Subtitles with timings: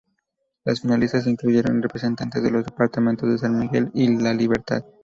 [0.65, 4.83] Las finalistas incluyeron representantes de los departamentos de San Miguel y La Libertad.